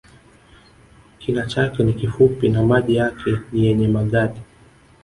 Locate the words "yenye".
3.65-3.87